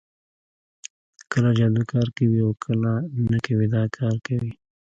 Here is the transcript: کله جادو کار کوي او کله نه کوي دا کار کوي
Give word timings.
کله 1.31 1.49
جادو 1.57 1.83
کار 1.91 2.07
کوي 2.17 2.39
او 2.45 2.51
کله 2.63 2.91
نه 3.31 3.37
کوي 3.45 3.67
دا 3.75 3.83
کار 3.97 4.15
کوي 4.25 4.51